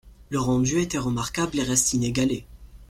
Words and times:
Le 0.31 0.39
rendu 0.39 0.79
était 0.79 0.97
remarquable 0.97 1.59
et 1.59 1.63
reste 1.63 1.93
inégalé. 1.93 2.43